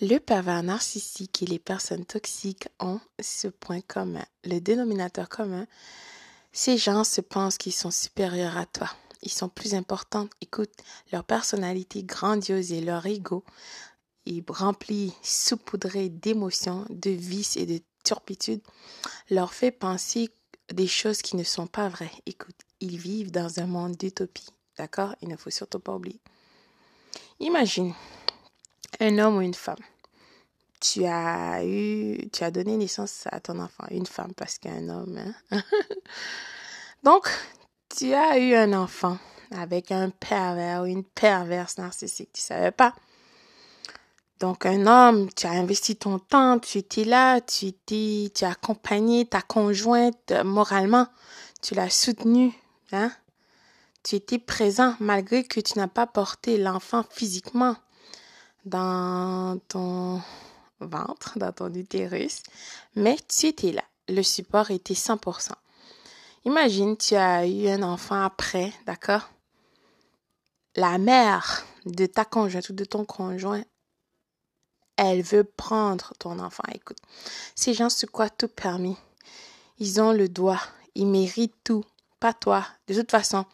Le 0.00 0.18
pervers 0.18 0.62
narcissique 0.62 1.42
et 1.42 1.46
les 1.46 1.58
personnes 1.58 2.04
toxiques 2.04 2.68
ont 2.80 3.00
ce 3.20 3.48
point 3.48 3.82
commun. 3.82 4.24
Le 4.44 4.58
dénominateur 4.58 5.28
commun, 5.28 5.66
ces 6.52 6.78
gens 6.78 7.04
se 7.04 7.20
pensent 7.20 7.58
qu'ils 7.58 7.74
sont 7.74 7.90
supérieurs 7.90 8.56
à 8.56 8.66
toi. 8.66 8.90
Ils 9.22 9.30
sont 9.30 9.48
plus 9.48 9.74
importants. 9.74 10.28
Écoute, 10.40 10.72
leur 11.12 11.24
personnalité 11.24 12.02
grandiose 12.02 12.72
et 12.72 12.80
leur 12.80 13.06
ego 13.06 13.44
est 14.26 14.42
rempli, 14.50 15.12
saupoudré 15.22 16.08
d'émotions, 16.08 16.86
de 16.88 17.10
vices 17.10 17.56
et 17.56 17.66
de 17.66 17.80
turpitude, 18.04 18.62
leur 19.30 19.52
fait 19.52 19.70
penser 19.70 20.30
des 20.72 20.88
choses 20.88 21.22
qui 21.22 21.36
ne 21.36 21.44
sont 21.44 21.66
pas 21.66 21.88
vraies. 21.88 22.10
Écoute, 22.26 22.56
ils 22.80 22.98
vivent 22.98 23.30
dans 23.30 23.60
un 23.60 23.66
monde 23.66 23.96
d'utopie. 23.96 24.48
D'accord? 24.78 25.14
Il 25.20 25.28
ne 25.28 25.36
faut 25.36 25.50
surtout 25.50 25.78
pas 25.78 25.94
oublier. 25.94 26.20
Imagine 27.40 27.94
un 29.00 29.18
homme 29.18 29.36
ou 29.36 29.40
une 29.40 29.54
femme? 29.54 29.76
Tu 30.80 31.04
as 31.04 31.64
eu, 31.64 32.28
tu 32.32 32.42
as 32.42 32.50
donné 32.50 32.76
naissance 32.76 33.24
à 33.30 33.40
ton 33.40 33.58
enfant, 33.60 33.84
une 33.90 34.06
femme 34.06 34.32
parce 34.34 34.58
qu'un 34.58 34.88
homme. 34.88 35.34
Hein? 35.50 35.62
Donc, 37.04 37.28
tu 37.88 38.12
as 38.14 38.38
eu 38.38 38.54
un 38.54 38.72
enfant 38.72 39.18
avec 39.52 39.92
un 39.92 40.10
pervers 40.10 40.82
ou 40.82 40.86
une 40.86 41.04
perverse 41.04 41.78
narcissique. 41.78 42.30
Tu 42.32 42.40
savais 42.40 42.70
pas? 42.70 42.94
Donc, 44.40 44.66
un 44.66 44.86
homme, 44.86 45.28
tu 45.34 45.46
as 45.46 45.52
investi 45.52 45.94
ton 45.94 46.18
temps, 46.18 46.58
tu 46.58 46.78
étais 46.78 47.04
là, 47.04 47.40
tu 47.40 47.66
étais, 47.66 48.32
tu 48.34 48.44
as 48.44 48.50
accompagné 48.50 49.24
ta 49.24 49.40
conjointe 49.40 50.32
moralement, 50.44 51.06
tu 51.60 51.74
l'as 51.74 51.90
soutenue, 51.90 52.52
hein? 52.90 53.12
Tu 54.02 54.16
étais 54.16 54.40
présent 54.40 54.96
malgré 54.98 55.44
que 55.44 55.60
tu 55.60 55.78
n'as 55.78 55.86
pas 55.86 56.08
porté 56.08 56.58
l'enfant 56.58 57.04
physiquement 57.08 57.76
dans 58.64 59.58
ton 59.68 60.20
ventre, 60.80 61.38
dans 61.38 61.52
ton 61.52 61.72
utérus, 61.72 62.42
mais 62.96 63.16
tu 63.28 63.46
étais 63.46 63.72
là. 63.72 63.84
Le 64.08 64.22
support 64.22 64.70
était 64.70 64.94
100%. 64.94 65.50
Imagine, 66.44 66.96
tu 66.96 67.14
as 67.14 67.46
eu 67.46 67.68
un 67.68 67.82
enfant 67.82 68.22
après, 68.22 68.72
d'accord? 68.86 69.28
La 70.74 70.98
mère 70.98 71.64
de 71.86 72.06
ta 72.06 72.24
conjointe 72.24 72.68
ou 72.70 72.72
de 72.72 72.84
ton 72.84 73.04
conjoint 73.04 73.62
elle 74.96 75.22
veut 75.22 75.44
prendre 75.44 76.12
ton 76.18 76.38
enfant. 76.38 76.64
Écoute, 76.74 76.98
ces 77.54 77.74
gens 77.74 77.90
se 77.90 78.06
croient 78.06 78.30
tout 78.30 78.48
permis? 78.48 78.96
Ils 79.78 80.00
ont 80.00 80.12
le 80.12 80.28
doigt. 80.28 80.60
Ils 80.94 81.06
méritent 81.06 81.56
tout. 81.64 81.84
Pas 82.20 82.32
toi. 82.32 82.64
De 82.86 82.94
toute 82.94 83.10
façon, 83.10 83.44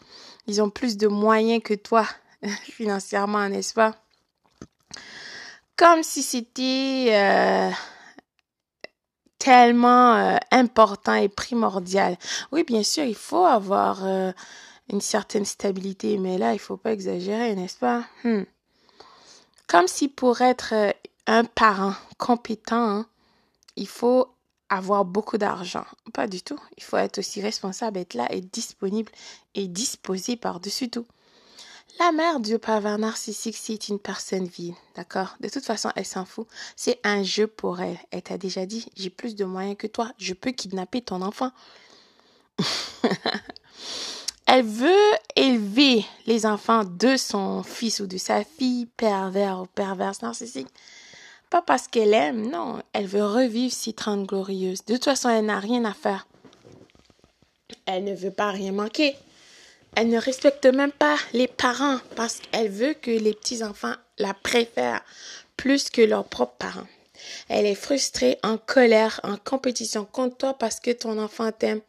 ils 0.46 0.60
ont 0.60 0.70
plus 0.70 0.96
de 0.96 1.08
moyens 1.08 1.62
que 1.62 1.74
toi 1.74 2.06
financièrement, 2.64 3.48
n'est-ce 3.48 3.72
pas? 3.72 3.94
Comme 5.76 6.02
si 6.02 6.22
c'était 6.22 7.08
euh, 7.10 7.70
tellement 9.38 10.14
euh, 10.14 10.36
important 10.50 11.14
et 11.14 11.28
primordial. 11.28 12.16
Oui, 12.50 12.64
bien 12.64 12.82
sûr, 12.82 13.04
il 13.04 13.14
faut 13.14 13.44
avoir 13.44 14.04
euh, 14.04 14.32
une 14.92 15.00
certaine 15.00 15.44
stabilité, 15.44 16.18
mais 16.18 16.36
là, 16.36 16.52
il 16.52 16.58
faut 16.58 16.76
pas 16.76 16.92
exagérer, 16.92 17.54
n'est-ce 17.54 17.78
pas? 17.78 18.04
Hmm. 18.24 18.42
Comme 19.68 19.86
si 19.86 20.08
pour 20.08 20.40
être 20.40 20.74
un 21.26 21.44
parent 21.44 21.94
compétent, 22.16 22.88
hein, 22.88 23.06
il 23.76 23.86
faut 23.86 24.34
avoir 24.68 25.04
beaucoup 25.04 25.38
d'argent. 25.38 25.84
Pas 26.12 26.26
du 26.26 26.42
tout. 26.42 26.58
Il 26.76 26.82
faut 26.82 26.96
être 26.96 27.18
aussi 27.18 27.40
responsable, 27.40 27.98
être 27.98 28.14
là, 28.14 28.26
être 28.30 28.50
disponible 28.52 29.12
et 29.54 29.68
disposé 29.68 30.36
par-dessus 30.36 30.90
tout. 30.90 31.06
La 31.98 32.12
mère 32.12 32.38
du 32.38 32.60
pervers 32.60 32.98
narcissique, 32.98 33.56
c'est 33.56 33.88
une 33.88 33.98
personne 33.98 34.46
vile, 34.46 34.74
d'accord? 34.94 35.34
De 35.40 35.48
toute 35.48 35.64
façon, 35.64 35.90
elle 35.96 36.04
s'en 36.04 36.24
fout. 36.24 36.46
C'est 36.76 37.00
un 37.02 37.24
jeu 37.24 37.48
pour 37.48 37.80
elle. 37.80 37.98
Elle 38.12 38.22
t'a 38.22 38.38
déjà 38.38 38.66
dit, 38.66 38.86
j'ai 38.96 39.10
plus 39.10 39.34
de 39.34 39.44
moyens 39.44 39.76
que 39.76 39.88
toi. 39.88 40.12
Je 40.16 40.32
peux 40.32 40.52
kidnapper 40.52 41.02
ton 41.02 41.22
enfant. 41.22 41.50
elle 44.46 44.64
veut 44.64 45.16
élever 45.34 46.04
les 46.26 46.46
enfants 46.46 46.84
de 46.84 47.16
son 47.16 47.64
fils 47.64 47.98
ou 47.98 48.06
de 48.06 48.16
sa 48.16 48.44
fille 48.44 48.86
pervers 48.86 49.62
ou 49.62 49.66
perverse 49.66 50.22
narcissique. 50.22 50.68
Pas 51.50 51.62
parce 51.62 51.88
qu'elle 51.88 52.14
aime, 52.14 52.48
non, 52.48 52.80
elle 52.92 53.06
veut 53.06 53.26
revivre 53.26 53.74
ces 53.74 53.92
trente 53.92 54.24
glorieuses. 54.24 54.84
De 54.84 54.94
toute 54.94 55.06
façon, 55.06 55.30
elle 55.30 55.46
n'a 55.46 55.58
rien 55.58 55.84
à 55.84 55.94
faire. 55.94 56.28
Elle 57.86 58.04
ne 58.04 58.14
veut 58.14 58.30
pas 58.30 58.50
rien 58.50 58.70
manquer. 58.70 59.16
Elle 60.00 60.10
ne 60.10 60.20
respecte 60.20 60.64
même 60.64 60.92
pas 60.92 61.16
les 61.32 61.48
parents 61.48 61.98
parce 62.14 62.38
qu'elle 62.38 62.70
veut 62.70 62.94
que 62.94 63.10
les 63.10 63.34
petits-enfants 63.34 63.96
la 64.18 64.32
préfèrent 64.32 65.04
plus 65.56 65.90
que 65.90 66.00
leurs 66.00 66.28
propres 66.28 66.54
parents. 66.56 66.86
Elle 67.48 67.66
est 67.66 67.74
frustrée, 67.74 68.38
en 68.44 68.58
colère, 68.58 69.18
en 69.24 69.36
compétition 69.36 70.04
contre 70.04 70.36
toi 70.36 70.54
parce 70.56 70.78
que 70.78 70.92
ton 70.92 71.18
enfant 71.18 71.50
t'aime. 71.50 71.80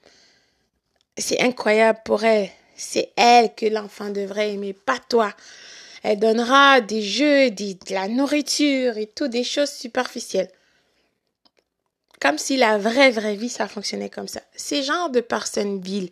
C'est 1.19 1.39
incroyable 1.41 1.99
pour 2.03 2.23
elle. 2.23 2.49
C'est 2.75 3.11
elle 3.15 3.53
que 3.53 3.67
l'enfant 3.67 4.09
devrait 4.09 4.53
aimer, 4.53 4.73
pas 4.73 4.97
toi. 5.07 5.31
Elle 6.01 6.17
donnera 6.17 6.81
des 6.81 7.03
jeux, 7.03 7.51
de 7.51 7.93
la 7.93 8.07
nourriture 8.07 8.97
et 8.97 9.05
tout, 9.05 9.27
des 9.27 9.43
choses 9.43 9.69
superficielles. 9.69 10.49
Comme 12.19 12.39
si 12.39 12.57
la 12.57 12.79
vraie, 12.79 13.11
vraie 13.11 13.35
vie, 13.35 13.49
ça 13.49 13.67
fonctionnait 13.67 14.09
comme 14.09 14.27
ça. 14.27 14.41
Ces 14.55 14.81
genres 14.81 15.11
de 15.11 15.21
personnes 15.21 15.79
viles, 15.79 16.09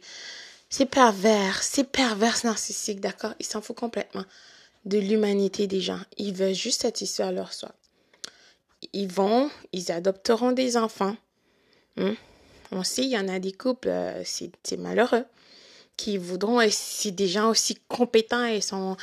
c'est 0.70 0.86
pervers, 0.86 1.64
c'est 1.64 1.86
pervers 1.86 2.40
narcissiques, 2.44 3.00
d'accord? 3.00 3.34
Ils 3.40 3.46
s'en 3.46 3.62
foutent 3.62 3.78
complètement 3.78 4.26
de 4.86 4.98
l'humanité 4.98 5.68
des 5.68 5.82
gens. 5.82 6.00
Ils 6.18 6.34
veulent 6.34 6.54
juste 6.54 6.82
satisfaire 6.82 7.32
leur 7.32 7.54
soi. 7.54 7.72
Ils 8.94 9.12
vont, 9.12 9.50
ils 9.74 9.92
adopteront 9.92 10.52
des 10.52 10.78
enfants. 10.78 11.16
Hmm? 11.96 12.14
On 12.72 12.84
sait, 12.84 13.04
il 13.04 13.10
y 13.10 13.18
en 13.18 13.28
a 13.28 13.40
des 13.40 13.54
couples, 13.54 13.90
euh, 13.90 14.24
c'est 14.26 14.78
malheureux 14.78 15.26
qui 15.98 16.18
voudront, 16.18 16.62
si 16.70 17.12
des 17.12 17.28
gens 17.28 17.50
aussi 17.50 17.76
compétents 17.88 18.46
et 18.46 18.62
sont 18.62 18.96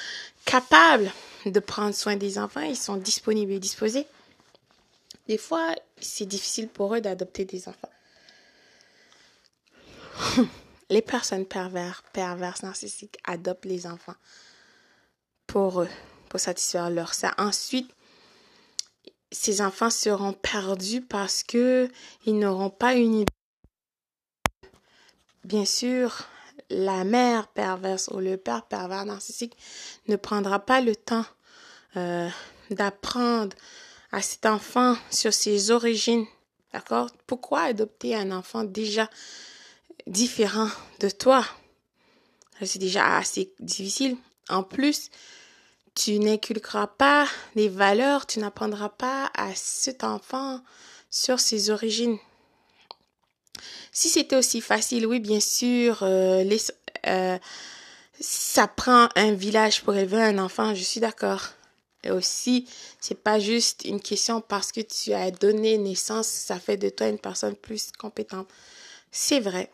capables 0.44 1.10
de 1.44 1.58
prendre 1.58 1.94
soin 1.94 2.16
des 2.16 2.38
enfants, 2.38 2.60
ils 2.60 2.76
sont 2.76 2.96
disponibles 2.96 3.52
et 3.52 3.58
disposés. 3.58 4.06
Des 5.26 5.38
fois, 5.38 5.75
c'est 6.00 6.26
difficile 6.26 6.69
pour 6.69 6.94
eux 6.94 7.00
d'adopter 7.00 7.44
des 7.44 7.69
enfants. 7.69 7.91
Les 10.90 11.02
personnes 11.02 11.46
pervers, 11.46 12.02
perverses, 12.12 12.62
narcissiques 12.62 13.18
adoptent 13.24 13.64
les 13.64 13.86
enfants 13.86 14.14
pour 15.46 15.82
eux, 15.82 15.88
pour 16.28 16.40
satisfaire 16.40 16.90
leur 16.90 17.14
ça. 17.14 17.34
Ensuite, 17.38 17.90
ces 19.30 19.60
enfants 19.60 19.90
seront 19.90 20.32
perdus 20.32 21.00
parce 21.00 21.42
que 21.42 21.88
ils 22.24 22.38
n'auront 22.38 22.70
pas 22.70 22.94
une 22.94 23.14
idée. 23.14 23.32
Bien 25.44 25.64
sûr, 25.64 26.22
la 26.70 27.04
mère 27.04 27.48
perverse 27.48 28.08
ou 28.12 28.18
le 28.18 28.36
père 28.36 28.62
pervers 28.62 29.04
narcissique 29.04 29.56
ne 30.08 30.16
prendra 30.16 30.58
pas 30.58 30.80
le 30.80 30.96
temps 30.96 31.26
euh, 31.96 32.28
d'apprendre 32.70 33.54
à 34.12 34.22
cet 34.22 34.46
enfant 34.46 34.96
sur 35.10 35.34
ses 35.34 35.70
origines. 35.70 36.26
D'accord? 36.72 37.10
Pourquoi 37.26 37.62
adopter 37.62 38.16
un 38.16 38.30
enfant 38.30 38.64
déjà 38.64 39.08
différent 40.06 40.69
de 41.00 41.09
toi 41.09 41.44
C'est 42.62 42.78
déjà 42.78 43.16
assez 43.16 43.53
difficile. 43.60 44.16
En 44.49 44.62
plus, 44.62 45.10
tu 45.94 46.19
n'inculqueras 46.19 46.88
pas 46.88 47.27
les 47.55 47.69
valeurs, 47.69 48.27
tu 48.27 48.41
n'apprendras 48.41 48.91
pas 48.91 49.31
à 49.34 49.55
cet 49.55 50.05
enfant 50.05 50.60
sur 51.10 51.38
ses 51.41 51.71
origines. 51.71 52.19
Si 53.93 54.09
c'était 54.09 54.37
aussi 54.37 54.60
facile, 54.60 55.06
oui, 55.06 55.21
bien 55.21 55.38
sûr, 55.38 56.03
euh, 56.03 56.43
les, 56.43 56.61
euh, 57.06 57.38
ça 58.21 58.66
prend 58.66 59.09
un 59.15 59.32
village 59.32 59.82
pour 59.82 59.94
élever 59.94 60.21
un 60.21 60.38
enfant, 60.38 60.75
je 60.75 60.82
suis 60.82 61.00
d'accord. 61.00 61.50
Et 62.03 62.11
aussi, 62.11 62.69
c'est 63.00 63.22
pas 63.22 63.38
juste 63.38 63.84
une 63.84 64.00
question 64.00 64.41
parce 64.41 64.73
que 64.73 64.81
tu 64.81 65.12
as 65.14 65.31
donné 65.31 65.79
naissance, 65.79 66.26
ça 66.26 66.58
fait 66.58 66.76
de 66.76 66.90
toi 66.90 67.08
une 67.08 67.19
personne 67.19 67.56
plus 67.56 67.93
compétente. 67.99 68.49
C'est 69.11 69.40
vrai. 69.40 69.70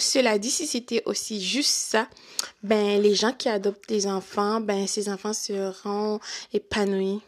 Cela 0.00 0.38
dit, 0.38 0.50
si 0.50 0.66
c'était 0.66 1.02
aussi 1.06 1.42
juste 1.42 1.70
ça, 1.70 2.08
ben 2.62 3.00
les 3.00 3.14
gens 3.14 3.32
qui 3.32 3.48
adoptent 3.48 3.88
des 3.88 4.06
enfants, 4.06 4.60
ben 4.60 4.86
ces 4.86 5.08
enfants 5.08 5.32
seront 5.32 6.18
épanouis. 6.52 7.20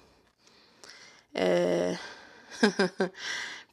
Euh... 1.38 1.94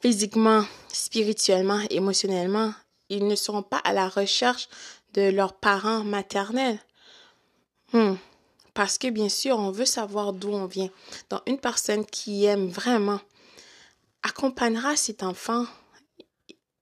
physiquement, 0.01 0.63
spirituellement, 0.91 1.81
émotionnellement, 1.89 2.73
ils 3.09 3.27
ne 3.27 3.35
seront 3.35 3.63
pas 3.63 3.77
à 3.77 3.93
la 3.93 4.07
recherche 4.07 4.69
de 5.13 5.29
leurs 5.29 5.53
parents 5.53 6.03
maternels. 6.03 6.79
Hmm. 7.93 8.15
Parce 8.73 8.97
que 8.97 9.09
bien 9.09 9.29
sûr, 9.29 9.57
on 9.57 9.71
veut 9.71 9.85
savoir 9.85 10.31
d'où 10.31 10.49
on 10.49 10.65
vient. 10.65 10.89
Donc, 11.29 11.41
une 11.47 11.59
personne 11.59 12.05
qui 12.05 12.45
aime 12.45 12.67
vraiment 12.67 13.19
accompagnera 14.23 14.95
cet 14.95 15.23
enfant. 15.23 15.65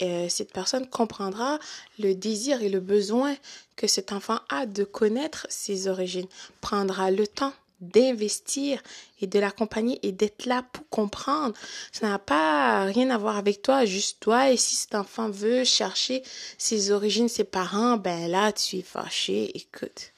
Euh, 0.02 0.30
cette 0.30 0.54
personne 0.54 0.88
comprendra 0.88 1.58
le 1.98 2.14
désir 2.14 2.62
et 2.62 2.70
le 2.70 2.80
besoin 2.80 3.36
que 3.76 3.88
cet 3.88 4.12
enfant 4.12 4.40
a 4.50 4.66
de 4.66 4.84
connaître 4.84 5.48
ses 5.50 5.88
origines, 5.88 6.28
prendra 6.62 7.10
le 7.10 7.26
temps 7.26 7.54
d'investir 7.82 8.82
et 9.22 9.28
de 9.28 9.40
l'accompagner 9.40 10.00
et 10.04 10.12
d'être 10.12 10.46
là 10.46 10.64
pour 10.72 10.88
comprendre. 10.90 11.56
Ça 11.92 12.08
n'a 12.08 12.20
pas 12.20 12.86
rien 12.86 13.10
à 13.10 13.18
voir 13.18 13.38
avec 13.38 13.62
toi, 13.62 13.86
juste 13.86 14.20
toi. 14.20 14.52
Et 14.52 14.58
si 14.58 14.76
cet 14.76 14.96
enfant 14.96 15.30
veut 15.30 15.64
chercher 15.64 16.24
ses 16.58 16.92
origines, 16.92 17.30
ses 17.30 17.44
parents, 17.44 17.98
ben 17.98 18.30
là, 18.30 18.52
tu 18.52 18.78
es 18.78 18.82
fâché. 18.82 19.56
Écoute. 19.56 20.12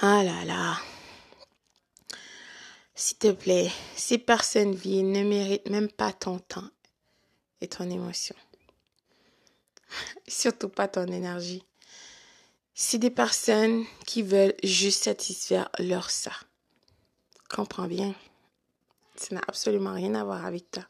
Ah 0.00 0.22
là 0.24 0.44
là. 0.44 0.78
S'il 2.94 3.18
te 3.18 3.32
plaît, 3.32 3.70
ces 3.96 4.18
personnes 4.18 4.74
vies 4.74 5.02
ne 5.02 5.22
méritent 5.22 5.70
même 5.70 5.90
pas 5.90 6.12
ton 6.12 6.38
temps 6.38 6.68
et 7.60 7.68
ton 7.68 7.90
émotion. 7.90 8.36
Surtout 10.28 10.68
pas 10.68 10.88
ton 10.88 11.06
énergie. 11.06 11.64
C'est 12.74 12.98
des 12.98 13.10
personnes 13.10 13.84
qui 14.06 14.22
veulent 14.22 14.54
juste 14.62 15.04
satisfaire 15.04 15.68
leur 15.78 16.10
ça. 16.10 16.32
Comprends 17.48 17.86
bien? 17.86 18.14
Ça 19.16 19.34
n'a 19.34 19.42
absolument 19.48 19.92
rien 19.92 20.14
à 20.14 20.24
voir 20.24 20.46
avec 20.46 20.70
toi. 20.70 20.84